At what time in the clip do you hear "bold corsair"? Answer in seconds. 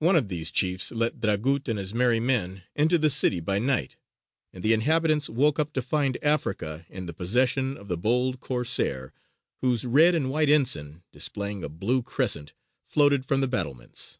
7.96-9.12